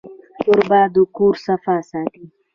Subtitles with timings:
[0.43, 2.23] کوربه د کور صفا ساتي.